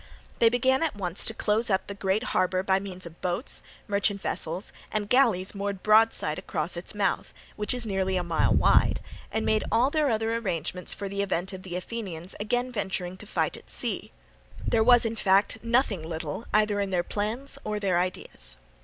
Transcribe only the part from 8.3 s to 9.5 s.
wide, and